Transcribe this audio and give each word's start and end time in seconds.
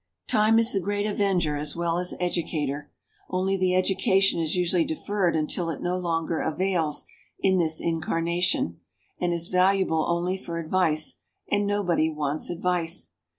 Time 0.27 0.57
is 0.57 0.73
the 0.73 0.79
great 0.79 1.05
avenger 1.05 1.55
as 1.57 1.75
well 1.75 1.99
as 1.99 2.15
educator; 2.19 2.91
only 3.29 3.55
the 3.55 3.75
education 3.75 4.39
is 4.39 4.55
usually 4.55 4.83
deferred 4.83 5.35
until 5.35 5.69
it 5.69 5.79
no 5.79 5.95
longer 5.95 6.39
avails 6.39 7.05
in 7.37 7.59
this 7.59 7.79
incarnation, 7.79 8.79
and 9.19 9.31
is 9.31 9.47
valuable 9.47 10.07
only 10.09 10.37
for 10.39 10.57
advice 10.57 11.17
and 11.51 11.67
nobody 11.67 12.09
wants 12.09 12.49
advice. 12.49 13.11